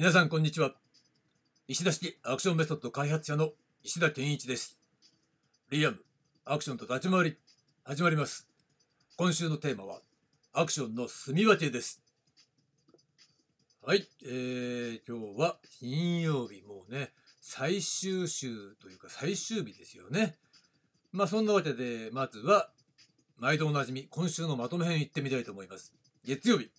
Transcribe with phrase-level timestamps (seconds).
[0.00, 0.72] 皆さんこんにちは。
[1.68, 3.50] 石田式アクションメソッド開発者の
[3.84, 4.80] 石田健一です。
[5.68, 5.98] リアム
[6.46, 7.36] アクションと立ち回り
[7.84, 8.48] 始まります。
[9.18, 10.00] 今週のテーマは
[10.54, 12.00] アクションの住み分けです。
[13.84, 16.62] はい、えー、今日は金曜日。
[16.62, 17.10] もうね
[17.42, 20.38] 最終週というか最終日ですよね。
[21.12, 22.70] まあそんなわけでまずは
[23.36, 25.92] 毎度おなじみ今週のまとめ編行ってみたいと思います。
[26.24, 26.70] 月曜日。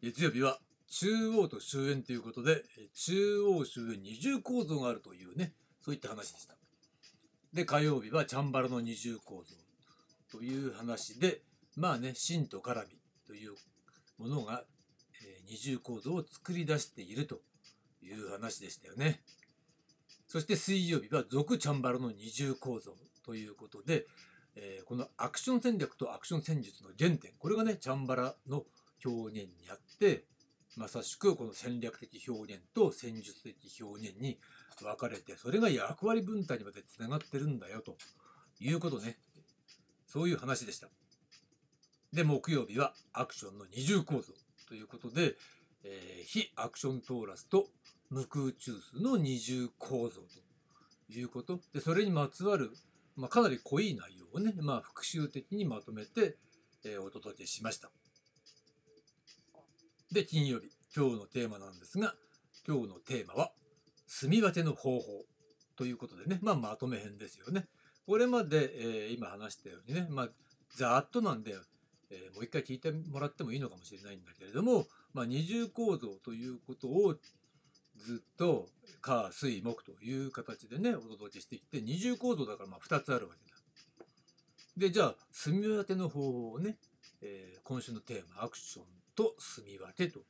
[0.00, 0.60] 月曜日は
[0.92, 2.64] 中央と終焉ということで、
[2.94, 6.54] 中央終焉二重構造があるというね、そういった話でした。
[7.54, 9.56] で、火曜日はチャンバラの二重構造
[10.30, 11.40] という話で、
[11.76, 13.54] まあね、真と絡みという
[14.18, 14.64] ものが、
[15.24, 17.40] えー、二重構造を作り出していると
[18.02, 19.22] いう話でしたよね。
[20.28, 24.06] そして水曜日は俗チャンバラの二重構造ということで、
[24.56, 28.64] えー、このアクション戦略とアクション戦術の原点、これがね、チャンバラの
[29.02, 30.24] 表現にあって、
[30.76, 34.38] まさしくこの戦略的表現と戦術的表現に
[34.80, 37.96] 分かれてそれが役割分担にまでつながってるんだよと
[38.60, 39.18] いうことね。
[40.06, 40.88] そういう話でした。
[42.12, 44.34] で木曜日はアクションの二重構造
[44.68, 45.34] ということで、
[45.84, 47.68] えー、非アクショントーラスと
[48.10, 50.20] 無空中枢の二重構造
[51.10, 51.60] ということ。
[51.72, 52.70] でそれにまつわる、
[53.16, 56.36] まあ、かなり濃い内容をね、まあ、復習的にまとめて、
[56.84, 57.90] えー、お届けしました。
[60.12, 62.14] で、金曜日、今日のテーマなんですが、
[62.68, 63.52] 今日のテーマは、
[64.06, 65.24] 住み分けの方法
[65.74, 67.66] ということでね、まあ、まとめ編ですよね。
[68.06, 70.28] これまで、えー、今話したようにね、まあ、
[70.76, 71.54] ざっとなんで、
[72.10, 77.14] えー、もう一回聞いてもらってもいいのかもしれないんだけれども、まあ、二重構造ということを
[77.96, 78.68] ずっと
[79.00, 83.56] 火水木という形でねお届けしてきて二重構造だからまあ2つあるわけだ。
[84.76, 86.76] でじゃあ住み分けの方法をね、
[87.22, 88.84] えー、今週のテーマアクション
[89.14, 90.20] と住み分けと、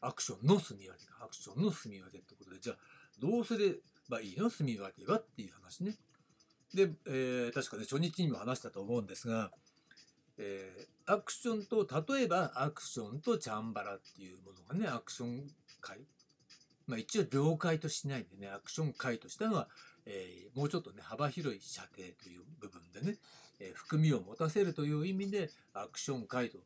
[0.00, 2.76] アクションの住み分けアクションの住み分けってことで、じゃあ
[3.20, 3.76] どうすれ
[4.08, 5.96] ばいいの住み分けはっていう話ね。
[6.74, 9.50] で、えー、確かね、初日にも話したと思うんですが、
[10.38, 15.48] えー、アクションと、例えばアクションとチャンバラっていうものがね、アクション
[15.80, 15.98] 会。
[16.86, 19.68] まあ一応了解としないでね、アクション会としたのは、
[20.06, 23.18] えー、もうちょっとね、幅広い射程という部分でね、
[23.60, 26.58] えー、含みを持たせるという意味で、アクション会と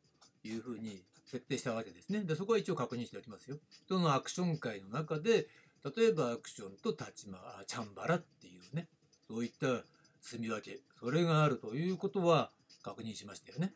[0.44, 2.20] いうふうに設定したわけですね。
[2.24, 3.58] で、そこは一応確認しておきますよ。
[3.88, 5.48] そのアクション界の中で、
[5.96, 8.88] 例えばアクションと立ちま、チャンバラっていうね、
[9.28, 9.84] そういった
[10.20, 12.50] 住み分け、それがあるということは
[12.82, 13.72] 確認しましたよね。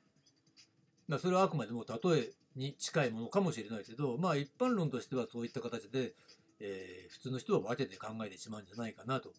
[1.09, 6.15] まあ、それはあくまでも例えに近いものかもしれないけど、まあ一般論としてはそういった形で、
[6.61, 9.33] えー、普通の人は分けて考えてしまうんじゃないかなと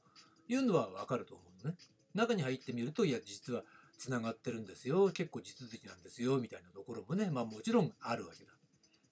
[0.47, 1.77] いうのはわかると思うのね。
[2.13, 3.63] 中に入ってみると、いや、実は
[3.97, 5.09] つながってるんですよ。
[5.09, 6.37] 結構地続きなんですよ。
[6.37, 8.51] みたいなところもねまあもちろんあるわけだ。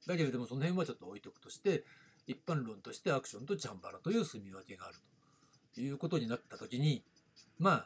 [0.07, 1.84] だけれどもその辺はちょっと置いとくとして
[2.28, 4.97] 一般論としてアクションとチャンバラという住み分けがある
[5.73, 7.03] ということになった時に
[7.59, 7.85] まあ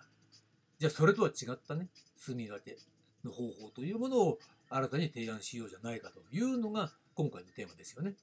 [0.80, 1.88] じゃあそれとは違ったね
[2.18, 2.78] 住み分け
[3.24, 4.40] の方法というものを
[4.70, 8.14] 新たに提案しようじゃないかというのが今回のテーマですよね。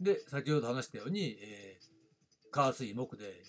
[0.00, 3.42] で先ほど話したように、えー、火水木で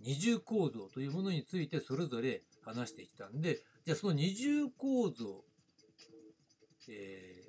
[0.00, 5.44] 二重構造というものについてそれぞれ話してきたんでじゃあその二重構造、
[6.88, 7.44] え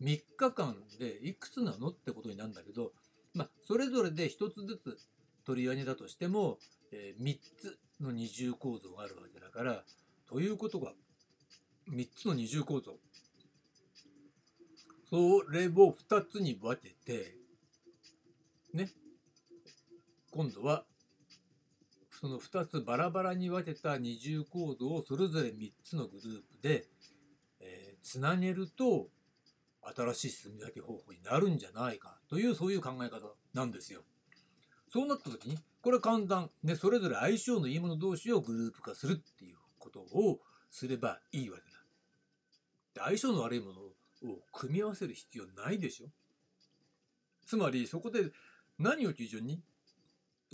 [0.00, 2.92] ー、3日間でいくつなのってことになるんだけど、
[3.34, 4.98] まあ、それぞれで1つずつ
[5.44, 6.58] 取り上げだとしても、
[6.92, 9.84] えー、3つの二重構造があるわけだから
[10.28, 10.92] ということが
[11.90, 12.94] 3つの二重構造。
[15.10, 17.36] それを2つに分けて
[18.72, 18.88] ね
[20.30, 20.84] 今度は
[22.22, 26.86] その2つバラバラに分けた二重構造をそれぞれ3つのグループで、
[27.58, 29.08] えー、つなげると
[29.96, 34.02] 新しい住み分け方法になるんじゃないかというそういう考え方なんですよ。
[34.88, 40.38] そうなった時にこれは簡単、ね、それぞれ相性のいいもの同士をグループ化するっていうことを
[40.70, 41.64] すればいいわけ
[42.94, 43.04] だ。
[43.04, 43.80] 相性の悪いもの
[44.30, 46.06] を組み合わせる必要ないでしょ。
[47.46, 48.30] つまりそこで
[48.78, 49.60] 何を基準に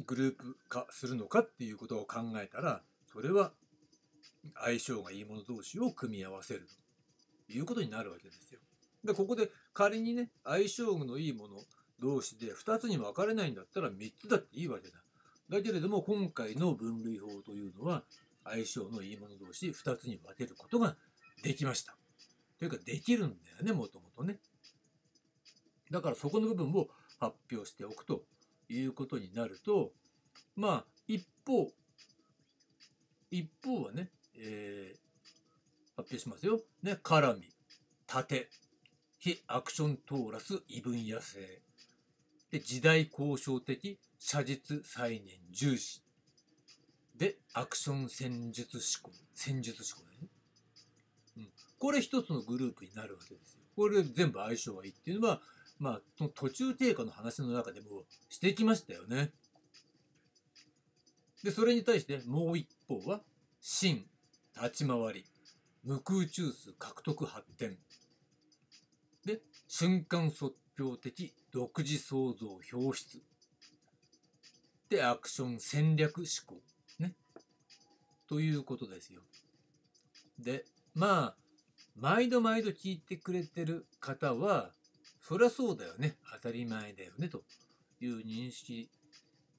[0.06, 3.53] グループ化するのかっていうことを考えたらそれは
[4.62, 6.69] 相性がいいもの同士を組み合わせる
[7.47, 8.61] ということになるわけですよ。
[9.05, 11.56] でここで仮にね相性のいいもの
[12.00, 14.99] 同士で2つに分かれないんだったら3つだっていいわけだ。
[15.49, 18.05] だけれども今回の分類法というのは
[18.45, 20.97] 相性のいいもの同士2つに分けることが
[21.43, 21.97] できました。
[22.59, 24.39] というかできるんだよねもともとね。
[25.91, 28.23] だからそこの部分を発表しておくと
[28.69, 29.93] いうことになると
[30.56, 31.73] まあ一方
[33.31, 34.99] 一方はね、えー、
[35.97, 36.61] 発表しますよ。
[36.82, 37.53] ね、絡み、
[38.06, 38.49] 盾、
[39.19, 41.61] 非アクショントーラス、異分野生。
[42.50, 46.03] で時代交渉的写実再現重視
[47.17, 50.29] でアクション戦術思考戦術思考だね、
[51.37, 51.49] うん、
[51.79, 55.41] これ一つのグループになるわけですよこれ全部相性がいいっていうのは
[55.79, 59.33] まあ途中経過の話の中でもしてきましたよね。
[61.45, 63.21] でそれに対してもう一方は
[63.61, 64.05] 真
[64.57, 65.25] 立ち回り
[65.85, 67.79] 無空中枢獲得発展。
[69.25, 73.23] で瞬間即興的独自創造表出。
[74.89, 76.61] でアクション戦略思考。
[76.99, 77.15] ね。
[78.29, 79.23] ということですよ。
[80.39, 80.65] で
[80.95, 81.37] まあ
[81.95, 84.73] 毎度毎度聞いてくれてる方は
[85.29, 86.17] そりゃそうだよね。
[86.33, 87.43] 当たり前だよねと
[88.01, 88.89] いう認識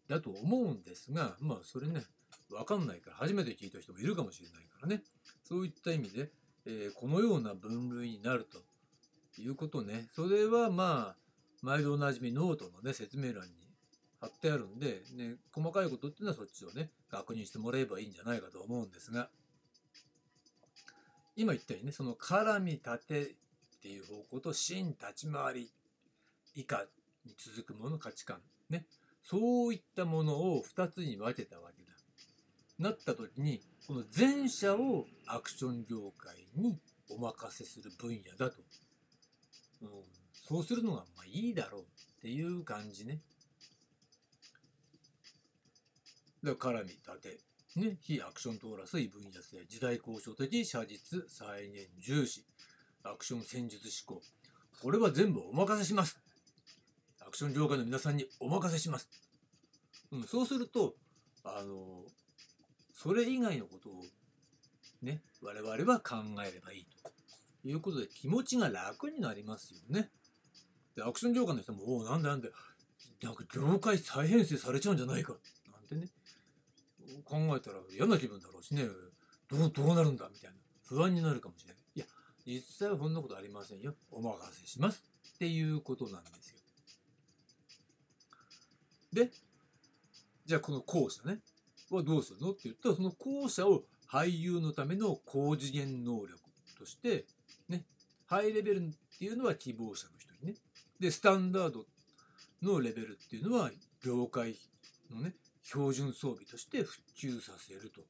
[0.07, 2.01] だと思うんですがまあそれね
[2.49, 5.03] 分かんないから初めて聞いた人もいるかもしれないからね。
[5.43, 6.31] そういった意味で、
[6.65, 10.07] えー、このような分類になるということね。
[10.15, 11.15] それはまあ
[11.61, 13.51] 毎度おなじみノートのね説明欄に
[14.19, 19.29] 貼ってあるんで、ね、細かいことっていうのはそっちをね確認してもらえばいいんじゃないかと思うんですが
[21.35, 23.35] 今言ったようにねその絡み立て
[23.79, 25.71] っていう方向と真立ち回り
[26.53, 26.85] 以下
[27.25, 28.41] に続くもの価値観。
[28.69, 28.85] ね。
[29.23, 31.89] そういったものを2つに分けたわけだ。
[32.77, 36.79] なった時にこの前者をアクション業界に
[37.09, 38.61] お任せする分野だと、
[39.81, 39.89] うん、
[40.47, 41.85] そうするのがまあいいだろうっ
[42.21, 43.19] ていう感じね。
[46.43, 47.39] だから絡み立て、
[47.75, 52.45] ね、非アクショントーラス異分野性、時代交渉的写実、再現重視、
[53.03, 54.23] アクション戦術思考。
[54.81, 56.19] これは全部お任せします。
[57.19, 59.09] アクション業界の皆さんにお任せします。
[60.11, 60.95] うん、そうすると、
[61.43, 62.03] あの、
[62.93, 64.03] それ以外のことを
[65.01, 66.15] ね、我々は考
[66.45, 66.87] えればいい
[67.63, 70.09] ということで気持ちが楽になりますよね。
[70.95, 72.51] で、アクション業界の人も、おお、なんでなんで、
[73.21, 75.33] なんか業界再編成されちゃうんじゃないか、
[75.71, 76.09] なんてね、
[77.23, 78.83] 考えたら嫌な気分だろうしね、
[79.49, 81.78] どう、どうなるんだみたいな不安になるかもしれない。
[82.49, 83.93] 実際はそんなことありませんよ。
[84.09, 85.03] お任せします
[85.35, 86.57] っていうことなんですよ。
[89.13, 89.29] で、
[90.47, 91.41] じゃあこの後者ね、
[91.91, 96.39] はどうするのって言ったら、その後者を俳優のための高次元能力
[96.77, 97.25] として、
[97.67, 97.85] ね、
[98.25, 100.57] ハイレベルっていうのは希望者の人にね、
[100.99, 101.85] で、スタンダード
[102.63, 103.69] のレベルっていうのは
[104.03, 104.55] 業界
[105.11, 108.01] のね、標準装備として普及させると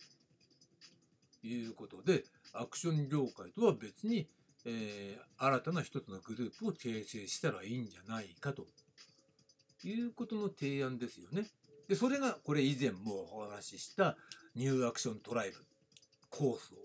[1.46, 4.28] いうことで、アクション業界とは別に、
[4.66, 8.66] えー、新たな一つのグループを形成したらいいんじゃないかと
[9.84, 11.46] いうことの提案ですよね。
[11.88, 14.18] で、それがこれ以前もお話しした
[14.56, 15.58] ニューアクショントライブ
[16.30, 16.76] 構想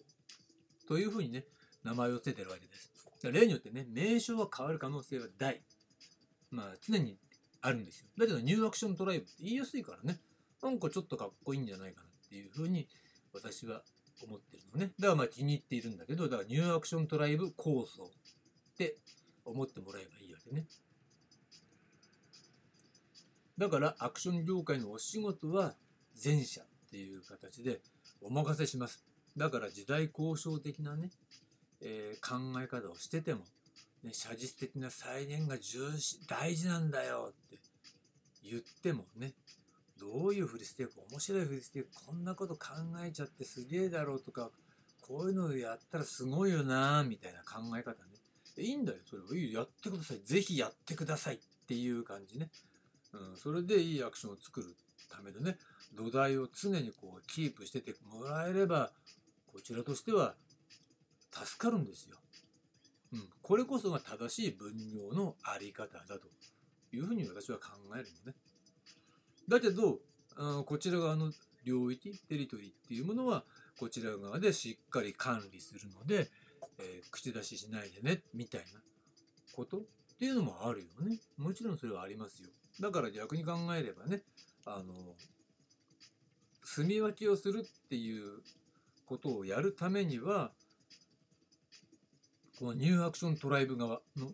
[0.86, 1.44] というふうにね、
[1.82, 2.90] 名前を付けてるわけです。
[3.30, 5.62] 例によってね、名称は変わる可能性は大。
[6.50, 7.18] まあ常に
[7.62, 8.06] あるんですよ。
[8.16, 10.20] だけどニューアクショントライブって言いやすいからね、
[10.62, 12.88] なんかちょっとかっこいいんじゃないかなっていうふうに
[13.32, 13.82] 私は
[14.24, 14.92] 思ってるのね。
[14.98, 18.96] だからまあ気に入っているんだけど、だからニューアクショントライブ構想って
[19.44, 20.66] 思ってもらえばいいわけね。
[23.56, 25.74] だからアクション業界のお仕事は
[26.22, 27.80] 前者っていう形で
[28.20, 29.04] お任せします。
[29.36, 31.10] だから時代交渉的なね、
[31.80, 33.40] えー、考え方をしてても、
[34.02, 37.58] ね、写実的な再現が重視大事なんだよって
[38.42, 39.32] 言ってもね
[39.98, 42.68] どういうふりしていく面白いふりしていくこんなこと考
[43.04, 44.50] えちゃってすげえだろうとか
[45.00, 48.14] こういうのやったらすごいよなみたいな考え方ね
[48.56, 52.50] いいんだよそれはいいやってくださいぜひやってくださいっていう感じね
[53.14, 54.74] うん、それでいいアクションを作る
[55.10, 55.56] ためのね
[55.94, 58.90] 土台を常にこうキープしててもらえれば
[59.46, 60.34] こちらとしては
[61.30, 62.16] 助かるんですよ。
[63.12, 66.28] うん、これこそが正しい分業のあり方だと
[66.92, 68.36] いうふうに私は考えるのね。
[69.48, 69.98] だけど
[70.36, 71.32] あこちら側の
[71.64, 73.44] 領域テリトリーっていうものは
[73.78, 76.30] こちら側でしっかり管理するので、
[76.78, 78.80] えー、口出ししないでねみたいな
[79.54, 81.18] ことっていうのもあるよね。
[81.36, 82.48] もちろんそれはありますよ。
[82.80, 84.22] だから逆に考えればね、
[84.64, 84.94] あの、
[86.62, 88.40] 住み分けをするっていう
[89.06, 90.52] ことをやるためには、
[92.58, 94.32] このニューアクショントライブ側の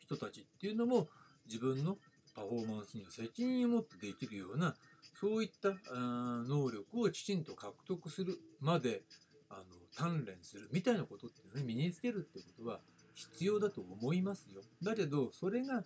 [0.00, 1.08] 人たちっていうのも
[1.46, 1.98] 自分の
[2.38, 4.76] パフォーマンスには責任を持ってできるような
[5.20, 9.02] そういった能力をきちんと獲得するまで
[9.50, 12.78] あの鍛錬するみたいなことっていうのを身につけるってことは
[13.14, 14.60] 必要だと思いますよ。
[14.84, 15.82] だけどそれが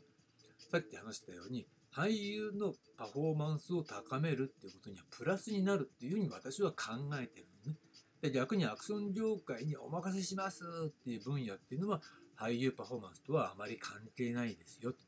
[0.71, 7.79] さっき話したように俳優のパフォーマンスを高めるっていうことにはプラスになるっていうふうに私は考えてるのね。
[8.21, 12.03] で逆にアクション業界にお任せしますっていう分野っていうのは
[12.39, 14.99] 俳優パフォーマンスとはあまり関係ないですよと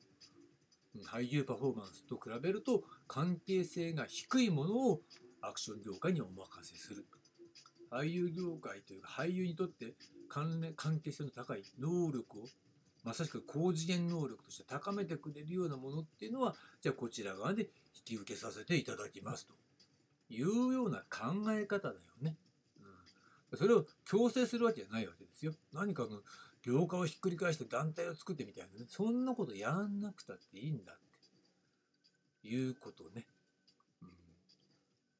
[1.02, 5.00] 俳優パフォーマンスと比べると関係性が低いものを
[5.40, 7.06] アクション業界にお任せする。
[7.90, 9.94] 俳優業界というか俳優にとって
[10.28, 12.44] 関連関係性の高い能力を
[13.04, 17.68] まさしく高次元能力として高めてくれるようなものっていうのはじゃあこちら側で引
[18.04, 19.54] き受けさせていただきますと
[20.30, 22.36] いうような考え方だよね。
[22.80, 25.52] うん、それを強制するわけじゃないわけですよ。
[25.72, 26.20] 何かの
[26.64, 30.96] 業界をひっくり返して団体を作ってみたいなねそんなことやんなくたっていいんだっ
[32.42, 33.26] ていうことね。
[34.02, 34.08] うん、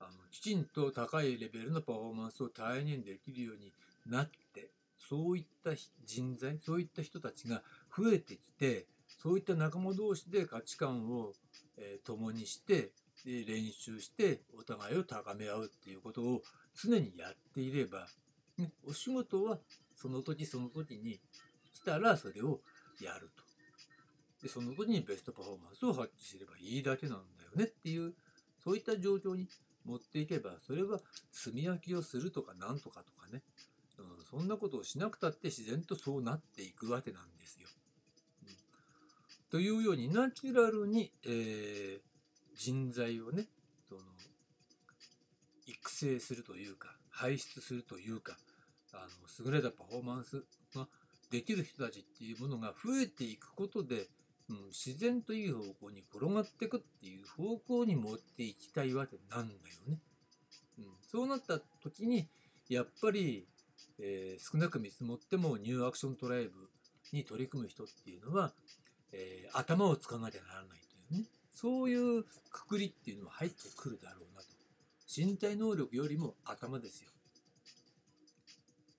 [0.01, 3.73] あのきちんと高いレベルのパフォーマンスを体現できるように
[4.07, 5.71] なってそういった
[6.05, 7.63] 人材そういった人たちが
[7.97, 8.87] 増えてきて
[9.23, 11.33] そういった仲間同士で価値観を、
[11.77, 12.91] えー、共にして
[13.25, 16.43] で練習してお互いを高め合うっていうことを
[16.75, 18.07] 常にやっていれば、
[18.59, 19.59] ね、お仕事は
[19.95, 21.21] その時その時に
[21.73, 22.61] 来たらそれを
[23.01, 23.45] やると。
[24.43, 28.15] でその時にベストパフォーマンスを発揮すればいいだけなんだよねっていう
[28.63, 29.49] そういった状況に
[29.87, 31.01] 持っていけばそれは
[31.45, 33.43] 炭焼きをするとかなんとかとかね
[33.99, 37.69] うん、そんなことをしなくたって自然とそうなっていくわけなんですよ。
[38.45, 38.49] うん、
[39.51, 42.01] というようにナチュラルに、えー、
[42.57, 43.47] 人材をね
[43.89, 44.01] その
[45.67, 48.37] 育成するというか輩出するというか
[48.95, 49.07] あ
[49.43, 50.89] の優れたパフォーマンスが
[51.31, 54.09] できる人たちっていうものが増えていくことで、
[54.49, 59.59] うん、自然といい方向に転がっていくっていう方向に持っていきたいわけなんだよ
[59.89, 59.99] ね。
[60.79, 62.29] うん、そうなった時に
[62.69, 63.47] やっぱり
[63.99, 66.51] えー、少なく見積もってもニューアクショントライブ
[67.13, 68.53] に取り組む人っていうのは、
[69.13, 71.29] えー、頭を使わなきゃならないというね。
[71.53, 74.49] そういうくくりっていうのは入ってくるだろうなと。
[75.07, 77.11] 身体能力よりも頭ですよ。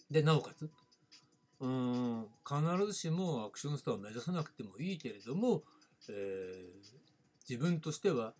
[0.09, 0.69] でなおかつ。
[1.59, 2.27] うん。
[2.47, 5.63] 必ずしもアクションスターを目指さなくてもいいけれども、
[6.09, 6.99] えー、
[7.49, 8.33] 自分としては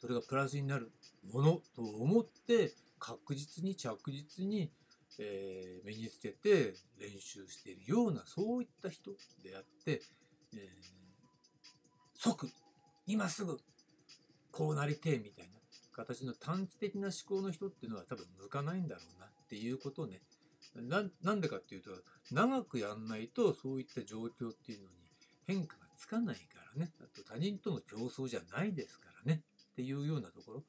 [0.00, 0.90] それがプラスになる
[1.32, 4.70] ものと思って確実に着実に
[5.18, 9.12] えー、身につけて練習しているようなそういった人
[9.42, 10.02] であって、
[10.54, 10.60] えー、
[12.14, 12.48] 即
[13.06, 13.58] 今すぐ
[14.52, 15.52] こうなりてえみたいな
[15.92, 20.20] 形の短期的な思考の人っていうのは多分向かないんだろうなっていうことをね
[20.74, 21.90] なんでかっていうと
[22.30, 24.96] 長くやんないとそういった状況っていうのに
[25.46, 26.42] 変化がつかないか
[26.76, 26.92] らね。
[27.00, 29.42] あと他人との競争じゃないですからね。
[29.72, 30.64] っていうようなところ。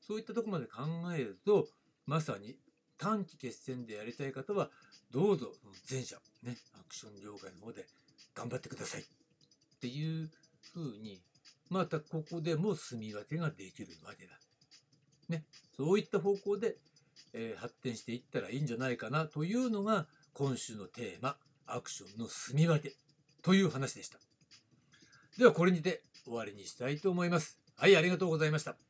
[0.00, 0.82] そういったとこまで考
[1.14, 1.68] えると
[2.06, 2.56] まさに
[2.98, 4.70] 短期決戦でやりたい方は
[5.10, 5.52] どうぞ
[5.90, 7.86] 前者ねアクション業界の方で
[8.34, 9.02] 頑張ってください。
[9.02, 9.04] っ
[9.80, 10.30] ていう
[10.72, 11.20] ふうに
[11.70, 14.32] またここでも住み分けができるわけだ。
[15.28, 15.44] ね、
[15.76, 16.76] そういった方向で、
[17.32, 22.94] えー、発展していったらいいんじゃないかなというのが今週のテーマアクションの住み分け
[23.42, 24.18] という話でした。
[25.38, 27.58] ではこれにて終わりにしたいと思います。
[27.76, 28.87] はい、ありがとうございました。